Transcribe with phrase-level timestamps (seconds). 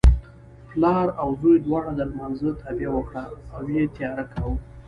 [0.69, 3.23] پلار او زوی دواړو د لمانځه تابیا وکړه
[3.55, 4.55] او یې تیاری کاوه.